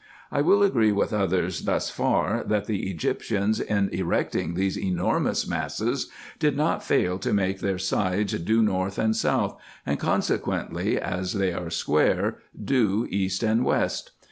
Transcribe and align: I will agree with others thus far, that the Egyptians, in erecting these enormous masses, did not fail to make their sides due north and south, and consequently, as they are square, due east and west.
I 0.31 0.41
will 0.41 0.63
agree 0.63 0.91
with 0.91 1.13
others 1.13 1.61
thus 1.65 1.91
far, 1.91 2.43
that 2.47 2.65
the 2.65 2.89
Egyptians, 2.89 3.59
in 3.59 3.87
erecting 3.89 4.55
these 4.55 4.75
enormous 4.75 5.47
masses, 5.47 6.09
did 6.39 6.57
not 6.57 6.83
fail 6.83 7.19
to 7.19 7.31
make 7.31 7.59
their 7.59 7.77
sides 7.77 8.33
due 8.33 8.63
north 8.63 8.97
and 8.97 9.15
south, 9.15 9.61
and 9.85 9.99
consequently, 9.99 10.99
as 10.99 11.33
they 11.33 11.53
are 11.53 11.69
square, 11.69 12.37
due 12.59 13.05
east 13.11 13.43
and 13.43 13.63
west. 13.63 14.13